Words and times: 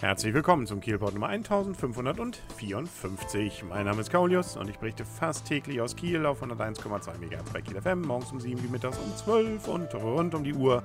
Herzlich 0.00 0.32
willkommen 0.32 0.64
zum 0.64 0.80
Kielport 0.80 1.14
Nummer 1.14 1.26
1554. 1.26 3.64
Mein 3.68 3.84
Name 3.84 4.00
ist 4.00 4.12
Kaulius 4.12 4.56
und 4.56 4.70
ich 4.70 4.78
berichte 4.78 5.04
fast 5.04 5.44
täglich 5.44 5.80
aus 5.80 5.96
Kiel 5.96 6.24
auf 6.24 6.40
101,2 6.40 7.18
MHz 7.18 7.50
bei 7.52 7.60
Kiel 7.60 7.82
FM, 7.82 8.02
morgens 8.02 8.30
um 8.30 8.38
7 8.38 8.62
wie 8.62 8.68
mittags 8.68 8.96
um 8.96 9.16
12 9.16 9.66
und 9.66 9.92
rund 9.96 10.36
um 10.36 10.44
die 10.44 10.54
Uhr 10.54 10.84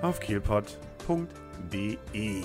auf 0.00 0.18
kielpot.de. 0.20 2.42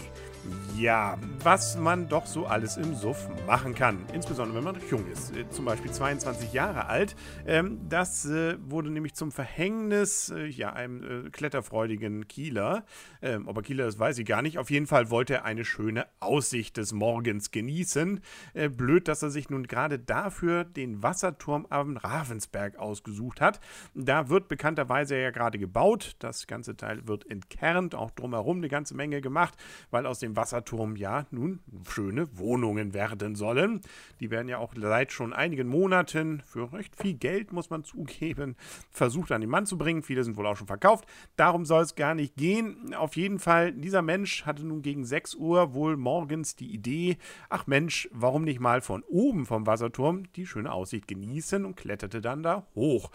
Ja, 0.77 1.17
was 1.43 1.77
man 1.77 2.09
doch 2.09 2.25
so 2.25 2.45
alles 2.45 2.77
im 2.77 2.95
Suff 2.95 3.29
machen 3.45 3.75
kann. 3.75 3.99
Insbesondere 4.11 4.57
wenn 4.57 4.63
man 4.63 4.75
noch 4.75 4.91
jung 4.91 5.07
ist. 5.11 5.35
Äh, 5.35 5.47
zum 5.49 5.65
Beispiel 5.65 5.91
22 5.91 6.51
Jahre 6.51 6.87
alt. 6.87 7.15
Ähm, 7.45 7.79
das 7.89 8.25
äh, 8.25 8.57
wurde 8.59 8.89
nämlich 8.89 9.13
zum 9.13 9.31
Verhängnis 9.31 10.29
äh, 10.29 10.47
ja, 10.47 10.73
einem 10.73 11.31
kletterfreudigen 11.31 12.27
Kieler. 12.27 12.85
Ähm, 13.21 13.47
ob 13.47 13.57
er 13.57 13.63
Kieler 13.63 13.87
ist, 13.87 13.99
weiß 13.99 14.17
ich 14.17 14.25
gar 14.25 14.41
nicht. 14.41 14.57
Auf 14.57 14.71
jeden 14.71 14.87
Fall 14.87 15.09
wollte 15.11 15.35
er 15.35 15.45
eine 15.45 15.63
schöne 15.63 16.07
Aussicht 16.19 16.77
des 16.77 16.91
Morgens 16.91 17.51
genießen. 17.51 18.19
blöd, 18.75 19.07
dass 19.07 19.21
er 19.21 19.29
sich 19.29 19.49
nun 19.49 19.67
gerade 19.67 19.99
dafür 19.99 20.63
den 20.63 21.03
Wasserturm 21.03 21.67
am 21.69 21.97
Ravensberg 21.97 22.77
ausgesucht 22.77 23.41
hat. 23.41 23.59
Da 23.93 24.29
wird 24.29 24.47
bekannterweise 24.47 25.17
ja 25.17 25.31
gerade 25.31 25.59
gebaut. 25.59 26.15
Das 26.19 26.47
ganze 26.47 26.75
Teil 26.75 27.07
wird 27.07 27.29
entkernt, 27.29 27.95
auch 27.95 28.11
drumherum 28.11 28.57
eine 28.57 28.69
ganze 28.69 28.95
Menge 28.95 29.21
gemacht, 29.21 29.55
weil 29.91 30.05
aus 30.05 30.19
dem 30.19 30.32
Wasserturm 30.35 30.95
ja 30.95 31.25
nun 31.31 31.59
schöne 31.87 32.27
Wohnungen 32.37 32.93
werden 32.93 33.35
sollen. 33.35 33.81
Die 34.19 34.31
werden 34.31 34.47
ja 34.47 34.57
auch 34.57 34.73
seit 34.75 35.11
schon 35.11 35.33
einigen 35.33 35.67
Monaten 35.67 36.41
für 36.45 36.73
recht 36.73 36.95
viel 36.95 37.13
Geld, 37.13 37.53
muss 37.53 37.69
man 37.69 37.83
zugeben, 37.83 38.55
versucht 38.89 39.31
an 39.31 39.41
den 39.41 39.49
Mann 39.49 39.65
zu 39.65 39.77
bringen. 39.77 40.01
Viele 40.01 40.23
sind 40.23 40.37
wohl 40.37 40.47
auch 40.47 40.57
schon 40.57 40.67
verkauft. 40.67 41.05
Darum 41.35 41.65
soll 41.65 41.83
es 41.83 41.95
gar 41.95 42.15
nicht 42.15 42.35
gehen. 42.35 42.93
Auf 42.93 43.15
jeden 43.15 43.39
Fall, 43.39 43.71
dieser 43.71 44.01
Mensch 44.01 44.45
hatte 44.45 44.65
nun 44.65 44.81
gegen 44.81 45.05
6 45.05 45.35
Uhr 45.35 45.73
wohl 45.73 45.97
morgens 45.97 46.55
die 46.55 46.73
Idee, 46.73 47.17
ach 47.49 47.67
Mensch, 47.67 48.09
warum 48.11 48.43
nicht 48.43 48.59
mal 48.59 48.81
von 48.81 49.03
oben 49.03 49.45
vom 49.45 49.67
Wasserturm 49.67 50.31
die 50.33 50.45
schöne 50.45 50.71
Aussicht 50.71 51.07
genießen 51.07 51.65
und 51.65 51.77
kletterte 51.77 52.21
dann 52.21 52.43
da 52.43 52.65
hoch. 52.75 53.11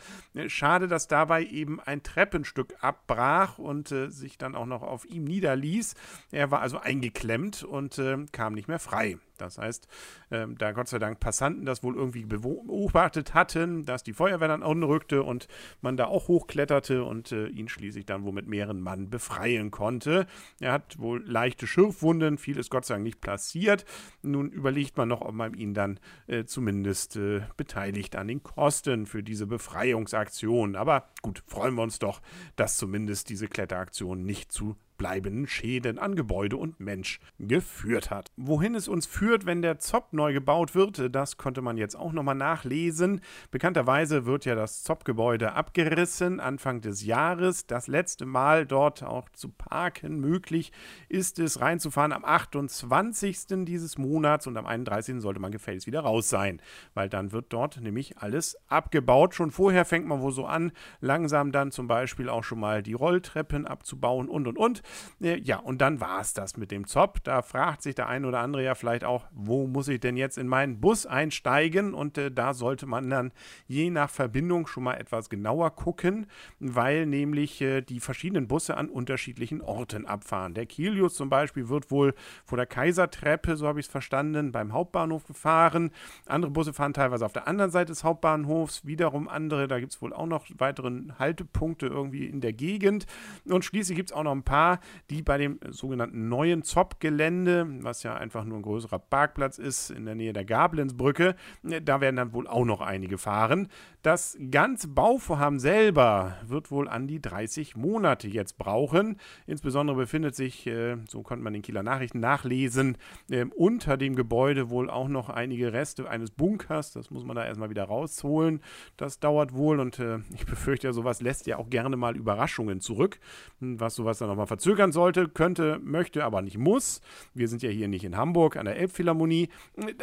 Schade, 0.47 0.89
dass 0.89 1.09
dabei 1.09 1.45
eben 1.45 1.81
ein 1.81 2.03
Treppenstück 2.03 2.75
abbrach 2.81 3.59
und 3.59 3.93
äh, 3.93 4.11
sich 4.11 4.39
dann 4.39 4.55
auch 4.55 4.67
noch 4.67 4.83
auf 4.83 5.05
ihm 5.05 5.25
niederließ. 5.25 5.95
Er 6.31 6.51
war 6.51 6.61
also 6.61 6.79
eingegangen 6.79 7.08
geklemmt 7.13 7.63
und 7.63 7.99
äh, 7.99 8.17
kam 8.33 8.55
nicht 8.55 8.69
mehr 8.69 8.79
frei. 8.79 9.19
Das 9.39 9.57
heißt, 9.57 9.89
ähm, 10.31 10.59
da 10.59 10.73
Gott 10.73 10.89
sei 10.89 10.99
Dank 10.99 11.21
Passanten 11.21 11.65
das 11.65 11.83
wohl 11.83 11.95
irgendwie 11.95 12.25
beobachtet 12.25 13.35
hatten, 13.35 13.85
dass 13.85 14.03
die 14.03 14.13
Feuerwehr 14.13 14.49
dann 14.49 14.63
anrückte 14.63 15.23
und 15.23 15.49
man 15.81 15.97
da 15.97 16.07
auch 16.07 16.29
hochkletterte 16.29 17.05
und 17.05 17.33
äh, 17.33 17.47
ihn 17.47 17.69
schließlich 17.69 18.05
dann 18.05 18.25
wohl 18.25 18.33
mit 18.33 18.49
mehreren 18.49 18.81
Mann 18.81 19.11
befreien 19.11 19.71
konnte. 19.71 20.27
Er 20.61 20.73
hat 20.73 20.99
wohl 20.99 21.25
leichte 21.25 21.67
Schürfwunden, 21.67 22.37
viel 22.37 22.59
ist 22.59 22.71
Gott 22.71 22.85
sei 22.85 22.95
Dank 22.95 23.05
nicht 23.05 23.21
passiert. 23.21 23.85
Nun 24.23 24.51
überlegt 24.51 24.97
man 24.97 25.09
noch, 25.09 25.21
ob 25.21 25.33
man 25.33 25.55
ihn 25.55 25.73
dann 25.73 26.01
äh, 26.27 26.45
zumindest 26.45 27.17
äh, 27.17 27.43
beteiligt 27.57 28.17
an 28.17 28.29
den 28.29 28.43
Kosten 28.43 29.07
für 29.07 29.23
diese 29.23 29.47
Befreiungsaktion. 29.47 30.77
Aber 30.77 31.11
gut, 31.23 31.43
freuen 31.47 31.75
wir 31.75 31.83
uns 31.83 31.99
doch, 31.99 32.21
dass 32.57 32.77
zumindest 32.77 33.29
diese 33.31 33.47
Kletteraktion 33.47 34.25
nicht 34.25 34.51
zu 34.53 34.77
bleibenden 34.99 35.47
Schäden 35.47 35.99
an 35.99 36.17
Gebäude 36.17 36.57
und 36.57 36.81
Mensch 36.81 37.21
geführt 37.39 38.11
hat. 38.11 38.31
Wohin 38.37 38.75
es 38.75 38.89
uns 38.89 39.07
führt, 39.07 39.47
wenn 39.47 39.63
der 39.63 39.79
Zopp 39.79 40.13
neu 40.13 40.33
gebaut 40.33 40.75
wird, 40.75 41.15
das 41.15 41.37
konnte 41.37 41.63
man 41.63 41.77
jetzt 41.77 41.97
auch 41.97 42.13
nochmal 42.13 42.35
nachlesen. 42.35 43.21
Bekannterweise 43.51 44.27
wird 44.27 44.45
ja 44.45 44.55
das 44.55 44.83
Zopp-Gebäude 44.83 45.53
abgerissen 45.55 46.41
Anfang 46.41 46.81
des 46.81 47.05
Jahres. 47.05 47.67
Das 47.67 47.87
letzte 47.87 48.27
Mal 48.27 48.67
dort 48.67 49.03
auch 49.03 49.29
zu 49.31 49.49
parken 49.49 50.21
möglich 50.21 50.73
ist 51.09 51.39
es 51.39 51.61
reinzufahren 51.61 52.13
am 52.13 52.25
28. 52.25 53.65
dieses 53.65 53.97
Monats 53.99 54.47
und 54.47 54.57
am 54.57 54.67
31. 54.67 55.21
sollte 55.21 55.41
man 55.41 55.53
gefälligst 55.53 55.87
wieder 55.87 56.01
raus 56.01 56.29
sein, 56.29 56.61
weil 56.95 57.09
dann 57.09 57.33
wird 57.33 57.53
dort 57.53 57.81
nämlich 57.81 58.19
alles 58.19 58.57
abgebaut. 58.67 59.35
Schon 59.35 59.53
vorher 59.53 59.85
fängt 59.85 60.07
man 60.07 60.21
wohl 60.21 60.33
so 60.33 60.45
an, 60.45 60.73
langsam 61.01 61.53
dann 61.53 61.71
zum 61.71 61.87
Beispiel 61.87 62.29
auch 62.29 62.43
schon 62.43 62.59
mal 62.59 62.83
die 62.83 62.95
Rolltreppen 62.95 63.67
abzubauen 63.67 64.29
und 64.29 64.49
und 64.49 64.59
und. 64.59 64.83
Äh, 65.21 65.39
ja, 65.41 65.59
und 65.59 65.81
dann 65.81 66.01
war 66.01 66.21
es 66.21 66.33
das 66.33 66.57
mit 66.57 66.71
dem 66.71 66.87
Zop. 66.87 67.23
Da 67.25 67.43
fragt 67.43 67.83
sich 67.83 67.95
der 67.95 68.09
ein 68.09 68.25
oder 68.25 68.41
andere 68.41 68.63
ja 68.63 68.75
vielleicht 68.75 69.05
auch, 69.05 69.27
wo 69.33 69.67
muss 69.67 69.89
ich 69.89 70.01
denn 70.01 70.17
jetzt 70.17 70.39
in 70.39 70.49
meinen 70.49 70.81
Bus 70.81 71.07
einsteigen? 71.07 71.95
Und 71.95 72.19
äh, 72.19 72.31
da 72.31 72.55
sollte 72.55 72.87
man 72.87 73.09
dann 73.11 73.33
je 73.67 73.91
nach 73.91 74.11
Verbindung 74.11 74.67
schon 74.67 74.85
mal 74.85 74.95
etwas 74.95 75.29
genauer 75.29 75.75
gucken, 75.75 76.27
weil 76.61 77.07
nämlich 77.07 77.61
äh, 77.61 77.83
die 77.83 78.01
verschiedenen 78.01 78.49
Busse 78.49 78.77
an 78.77 78.89
unterschiedlichen 78.89 79.61
Orten 79.61 80.07
abfahren. 80.07 80.55
Der 80.55 80.67
Kilius 80.67 81.15
zum 81.15 81.29
Beispiel 81.29 81.69
wird 81.69 81.91
wohl 81.91 82.15
vor 82.45 82.57
der 82.57 82.67
Kaisertreppe, 82.67 83.57
so 83.57 83.67
habe 83.67 83.81
ich 83.81 83.87
es 83.87 83.93
verstanden, 83.93 84.53
beim 84.53 84.73
Hauptbahnhof 84.73 85.27
gefahren. 85.27 85.91
Andere 86.27 86.51
Busse 86.51 86.73
fahren 86.73 86.95
teilweise 86.95 87.25
auf 87.25 87.33
der 87.33 87.49
anderen 87.49 87.71
Seite 87.71 87.93
des 87.93 88.05
Hauptbahnhofs, 88.05 88.85
wiederum 88.87 89.29
andere, 89.29 89.69
da 89.69 89.81
gibt 89.81 89.93
es 89.93 90.03
wohl 90.03 90.13
auch 90.13 90.27
noch 90.27 90.47
weitere 90.59 90.91
Haltepunkte 91.19 91.87
irgendwie 91.87 92.27
in 92.27 92.41
der 92.41 92.53
Gegend. 92.53 93.07
Und 93.45 93.65
schließlich 93.65 93.97
gibt 93.97 94.11
es 94.11 94.17
auch 94.17 94.23
noch 94.23 94.33
ein 94.33 94.43
paar 94.43 94.78
die 95.11 95.23
bei 95.23 95.39
dem 95.39 95.59
sogenannten 95.71 96.29
neuen 96.29 96.63
Zopp-Gelände, 96.63 97.67
was 97.83 98.03
ja 98.03 98.15
einfach 98.15 98.45
nur 98.45 98.59
ein 98.59 98.63
größerer 98.63 98.99
Parkplatz 98.99 99.59
ist, 99.59 99.91
in 99.91 100.05
der 100.05 100.15
Nähe 100.15 100.33
der 100.33 100.45
Gablenzbrücke, 100.45 101.35
da 101.63 102.01
werden 102.01 102.17
dann 102.17 102.33
wohl 102.33 102.47
auch 102.47 102.65
noch 102.65 102.81
einige 102.81 103.19
fahren. 103.19 103.69
Das 104.03 104.39
ganze 104.51 104.89
Bauvorhaben 104.89 105.59
selber 105.59 106.37
wird 106.47 106.71
wohl 106.71 106.89
an 106.89 107.07
die 107.07 107.21
30 107.21 107.77
Monate 107.77 108.29
jetzt 108.29 108.57
brauchen. 108.57 109.17
Insbesondere 109.47 109.97
befindet 109.97 110.35
sich, 110.35 110.67
äh, 110.67 110.97
so 111.09 111.23
konnte 111.23 111.43
man 111.43 111.53
den 111.53 111.63
Kieler 111.63 111.83
Nachrichten 111.83 112.21
nachlesen, 112.21 112.97
äh, 113.29 113.45
unter 113.57 113.97
dem 113.97 114.15
Gebäude 114.15 114.71
wohl 114.71 114.89
auch 114.89 115.09
noch 115.09 115.29
einige 115.29 115.73
Reste 115.73 116.09
eines 116.09 116.31
Bunkers. 116.31 116.93
Das 116.93 117.11
muss 117.11 117.25
man 117.25 117.37
da 117.37 117.45
erstmal 117.45 117.71
wieder 117.71 117.85
rausholen. 117.85 118.61
Das 118.97 119.19
dauert 119.19 119.53
wohl 119.53 119.81
und 119.81 119.99
äh, 119.99 120.19
ich 120.35 120.47
befürchte 120.47 120.93
sowas 120.93 121.21
lässt 121.21 121.47
ja 121.47 121.59
auch 121.59 121.69
gerne 121.69 121.97
mal 121.97 122.17
Überraschungen 122.17 122.81
zurück. 122.81 123.19
Hm, 123.61 123.81
was 123.81 123.95
sowas 123.95 124.19
dann 124.19 124.29
nochmal 124.29 124.47
verzögern 124.69 124.93
sollte, 124.93 125.29
könnte, 125.29 125.81
möchte, 125.83 126.25
aber 126.25 126.43
nicht 126.43 126.59
muss. 126.59 127.01
Wir 127.33 127.49
sind 127.49 127.63
ja 127.63 127.71
hier 127.71 127.89
nicht 127.89 128.05
in 128.05 128.19
Hamburg 128.19 128.57
an 128.57 128.67
der 128.67 128.77
Elbphilharmonie. 128.77 129.49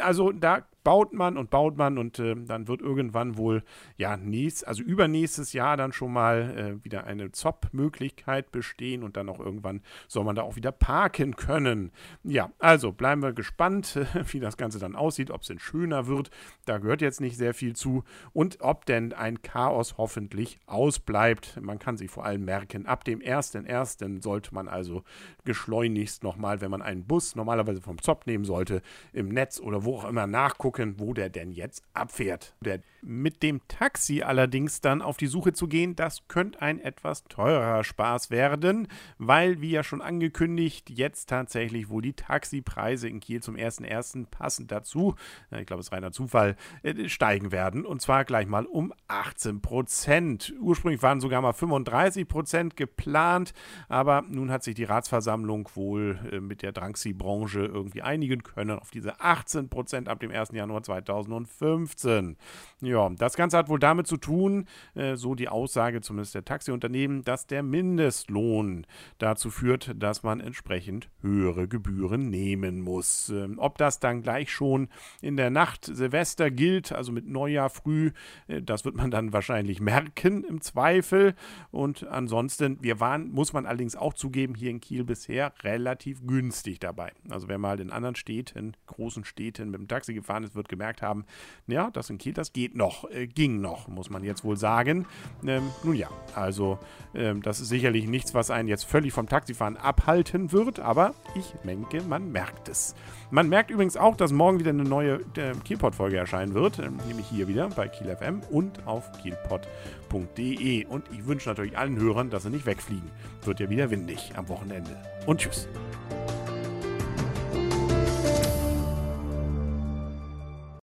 Also 0.02 0.32
da 0.32 0.66
baut 0.86 1.12
man 1.12 1.36
und 1.36 1.50
baut 1.50 1.76
man 1.76 1.98
und 1.98 2.20
äh, 2.20 2.36
dann 2.36 2.68
wird 2.68 2.80
irgendwann 2.80 3.36
wohl, 3.36 3.64
ja, 3.96 4.16
nächst, 4.16 4.68
also 4.68 4.84
übernächstes 4.84 5.52
Jahr 5.52 5.76
dann 5.76 5.92
schon 5.92 6.12
mal 6.12 6.78
äh, 6.80 6.84
wieder 6.84 7.02
eine 7.08 7.32
ZOP-Möglichkeit 7.32 8.52
bestehen 8.52 9.02
und 9.02 9.16
dann 9.16 9.28
auch 9.28 9.40
irgendwann 9.40 9.80
soll 10.06 10.22
man 10.22 10.36
da 10.36 10.42
auch 10.42 10.54
wieder 10.54 10.70
parken 10.70 11.34
können. 11.34 11.90
Ja, 12.22 12.52
also 12.60 12.92
bleiben 12.92 13.20
wir 13.20 13.32
gespannt, 13.32 13.98
wie 14.30 14.38
das 14.38 14.56
Ganze 14.56 14.78
dann 14.78 14.94
aussieht, 14.94 15.32
ob 15.32 15.40
es 15.40 15.48
denn 15.48 15.58
schöner 15.58 16.06
wird. 16.06 16.30
Da 16.66 16.78
gehört 16.78 17.02
jetzt 17.02 17.20
nicht 17.20 17.36
sehr 17.36 17.52
viel 17.52 17.74
zu 17.74 18.04
und 18.32 18.58
ob 18.60 18.86
denn 18.86 19.12
ein 19.12 19.42
Chaos 19.42 19.98
hoffentlich 19.98 20.60
ausbleibt. 20.66 21.60
Man 21.60 21.80
kann 21.80 21.96
sich 21.96 22.12
vor 22.12 22.24
allem 22.24 22.44
merken, 22.44 22.86
ab 22.86 23.02
dem 23.02 23.18
1.1. 23.18 24.22
sollte 24.22 24.54
man 24.54 24.68
also 24.68 25.02
geschleunigst 25.44 26.22
nochmal, 26.22 26.60
wenn 26.60 26.70
man 26.70 26.82
einen 26.82 27.08
Bus 27.08 27.34
normalerweise 27.34 27.80
vom 27.80 28.00
ZOP 28.00 28.28
nehmen 28.28 28.44
sollte, 28.44 28.82
im 29.12 29.30
Netz 29.30 29.58
oder 29.58 29.84
wo 29.84 29.96
auch 29.96 30.08
immer 30.08 30.28
nachgucken 30.28 30.75
gucken, 30.76 30.96
wo 30.98 31.14
der 31.14 31.30
denn 31.30 31.52
jetzt 31.52 31.82
abfährt. 31.94 32.54
Der, 32.60 32.80
mit 33.02 33.42
dem 33.42 33.60
Taxi 33.68 34.22
allerdings 34.22 34.80
dann 34.80 35.00
auf 35.00 35.16
die 35.16 35.28
Suche 35.28 35.52
zu 35.52 35.68
gehen, 35.68 35.94
das 35.96 36.26
könnte 36.28 36.60
ein 36.60 36.80
etwas 36.80 37.24
teurer 37.24 37.84
Spaß 37.84 38.30
werden, 38.30 38.88
weil, 39.18 39.60
wie 39.60 39.70
ja 39.70 39.84
schon 39.84 40.02
angekündigt, 40.02 40.90
jetzt 40.90 41.28
tatsächlich 41.28 41.88
wohl 41.88 42.02
die 42.02 42.14
Taxipreise 42.14 43.08
in 43.08 43.20
Kiel 43.20 43.42
zum 43.42 43.54
1.1. 43.54 44.26
passend 44.26 44.72
dazu, 44.72 45.14
ich 45.56 45.66
glaube, 45.66 45.80
es 45.80 45.86
ist 45.86 45.92
reiner 45.92 46.12
Zufall, 46.12 46.56
äh, 46.82 47.08
steigen 47.08 47.52
werden. 47.52 47.86
Und 47.86 48.02
zwar 48.02 48.24
gleich 48.24 48.46
mal 48.46 48.66
um 48.66 48.92
18 49.08 49.62
Prozent. 49.62 50.52
Ursprünglich 50.60 51.02
waren 51.02 51.20
sogar 51.20 51.40
mal 51.40 51.52
35 51.52 52.26
Prozent 52.26 52.76
geplant, 52.76 53.54
aber 53.88 54.22
nun 54.28 54.50
hat 54.50 54.64
sich 54.64 54.74
die 54.74 54.84
Ratsversammlung 54.84 55.68
wohl 55.74 56.18
äh, 56.32 56.40
mit 56.40 56.62
der 56.62 56.72
Drangsy-Branche 56.72 57.60
irgendwie 57.60 58.02
einigen 58.02 58.42
können 58.42 58.78
auf 58.78 58.90
diese 58.90 59.20
18 59.20 59.68
Prozent 59.68 60.08
ab 60.08 60.18
dem 60.20 60.32
1. 60.32 60.50
Januar 60.52 60.65
Januar 60.66 60.82
2015. 60.82 62.36
Ja, 62.80 63.08
das 63.10 63.36
Ganze 63.36 63.56
hat 63.56 63.68
wohl 63.68 63.78
damit 63.78 64.06
zu 64.06 64.16
tun, 64.16 64.66
äh, 64.94 65.16
so 65.16 65.34
die 65.34 65.48
Aussage 65.48 66.00
zumindest 66.00 66.34
der 66.34 66.44
Taxiunternehmen, 66.44 67.22
dass 67.22 67.46
der 67.46 67.62
Mindestlohn 67.62 68.86
dazu 69.18 69.50
führt, 69.50 69.94
dass 69.96 70.22
man 70.24 70.40
entsprechend 70.40 71.08
höhere 71.20 71.68
Gebühren 71.68 72.28
nehmen 72.28 72.80
muss. 72.80 73.28
Ähm, 73.30 73.58
ob 73.58 73.78
das 73.78 74.00
dann 74.00 74.22
gleich 74.22 74.50
schon 74.50 74.88
in 75.22 75.36
der 75.36 75.50
Nacht 75.50 75.84
Silvester 75.84 76.50
gilt, 76.50 76.92
also 76.92 77.12
mit 77.12 77.26
Neujahr 77.26 77.70
früh, 77.70 78.10
äh, 78.48 78.60
das 78.60 78.84
wird 78.84 78.96
man 78.96 79.10
dann 79.10 79.32
wahrscheinlich 79.32 79.80
merken 79.80 80.42
im 80.44 80.60
Zweifel. 80.60 81.34
Und 81.70 82.06
ansonsten, 82.08 82.78
wir 82.82 82.98
waren, 82.98 83.30
muss 83.30 83.52
man 83.52 83.66
allerdings 83.66 83.94
auch 83.94 84.14
zugeben, 84.14 84.54
hier 84.54 84.70
in 84.70 84.80
Kiel 84.80 85.04
bisher 85.04 85.52
relativ 85.62 86.26
günstig 86.26 86.80
dabei. 86.80 87.12
Also 87.30 87.48
wer 87.48 87.58
mal 87.58 87.80
in 87.80 87.90
anderen 87.90 88.16
Städten, 88.16 88.76
großen 88.86 89.24
Städten 89.24 89.70
mit 89.70 89.80
dem 89.80 89.88
Taxi 89.88 90.12
gefahren 90.16 90.44
ist, 90.44 90.55
wird 90.56 90.68
gemerkt 90.68 91.02
haben, 91.02 91.24
ja, 91.66 91.90
das 91.90 92.10
in 92.10 92.18
Kiel, 92.18 92.32
das 92.32 92.52
geht 92.52 92.74
noch, 92.74 93.08
äh, 93.10 93.26
ging 93.26 93.60
noch, 93.60 93.88
muss 93.88 94.10
man 94.10 94.24
jetzt 94.24 94.44
wohl 94.44 94.56
sagen. 94.56 95.06
Ähm, 95.46 95.70
nun 95.84 95.94
ja, 95.94 96.08
also 96.34 96.78
ähm, 97.14 97.42
das 97.42 97.60
ist 97.60 97.68
sicherlich 97.68 98.06
nichts, 98.06 98.34
was 98.34 98.50
einen 98.50 98.68
jetzt 98.68 98.84
völlig 98.84 99.12
vom 99.12 99.28
Taxifahren 99.28 99.76
abhalten 99.76 100.52
wird, 100.52 100.80
aber 100.80 101.14
ich 101.34 101.54
denke, 101.64 102.02
man 102.02 102.32
merkt 102.32 102.68
es. 102.68 102.94
Man 103.30 103.48
merkt 103.48 103.70
übrigens 103.70 103.96
auch, 103.96 104.16
dass 104.16 104.32
morgen 104.32 104.58
wieder 104.60 104.70
eine 104.70 104.84
neue 104.84 105.20
äh, 105.36 105.52
Kielpot-Folge 105.64 106.16
erscheinen 106.16 106.54
wird, 106.54 106.78
äh, 106.78 106.90
nämlich 107.08 107.26
hier 107.26 107.48
wieder 107.48 107.68
bei 107.68 107.88
Kiel 107.88 108.14
FM 108.14 108.40
und 108.50 108.86
auf 108.86 109.10
kielpot.de. 109.22 110.86
Und 110.86 111.04
ich 111.12 111.26
wünsche 111.26 111.48
natürlich 111.48 111.76
allen 111.76 111.98
Hörern, 111.98 112.30
dass 112.30 112.44
sie 112.44 112.50
nicht 112.50 112.66
wegfliegen. 112.66 113.10
Wird 113.44 113.60
ja 113.60 113.68
wieder 113.68 113.90
windig 113.90 114.32
am 114.36 114.48
Wochenende. 114.48 114.96
Und 115.26 115.40
tschüss. 115.40 115.68